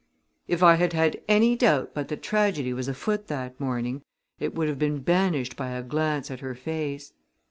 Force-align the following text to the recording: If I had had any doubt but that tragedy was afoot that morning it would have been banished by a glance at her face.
If 0.47 0.63
I 0.63 0.77
had 0.77 0.93
had 0.93 1.21
any 1.27 1.55
doubt 1.55 1.93
but 1.93 2.07
that 2.07 2.23
tragedy 2.23 2.73
was 2.73 2.87
afoot 2.87 3.27
that 3.27 3.59
morning 3.59 4.01
it 4.39 4.55
would 4.55 4.67
have 4.67 4.79
been 4.79 5.01
banished 5.01 5.55
by 5.55 5.69
a 5.73 5.83
glance 5.83 6.31
at 6.31 6.39
her 6.39 6.55
face. 6.55 7.13